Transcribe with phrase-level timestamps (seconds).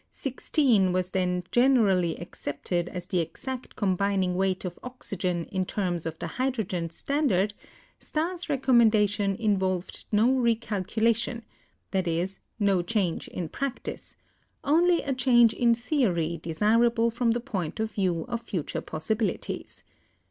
[0.15, 6.17] 00 was then generally accepted as the exact combining weight of oxygen in terms of
[6.17, 7.53] the hydrogen standard,
[7.99, 11.43] Stas' recommendation involved no recalculation;
[11.91, 14.15] THE ATOMIC WEIGHTS 275 that is, no change in practice,
[14.63, 19.83] only a change in theory de sirable from the point of view of future possibilities.